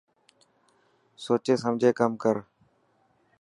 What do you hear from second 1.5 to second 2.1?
سمجهي